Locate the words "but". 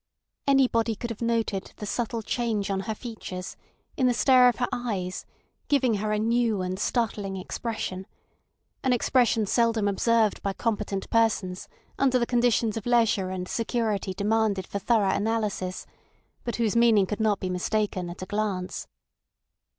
16.43-16.55